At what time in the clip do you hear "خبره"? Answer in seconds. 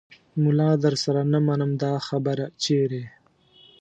2.07-2.45